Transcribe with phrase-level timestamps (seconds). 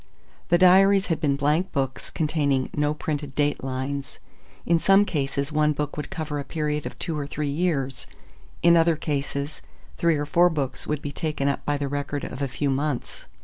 [0.49, 4.17] The diaries had been blank books containing no printed date lines.
[4.65, 8.07] In some cases one book would cover a period of two or three years,
[8.63, 9.61] in other cases
[9.97, 13.25] three or four books would be taken up by the record of a few months.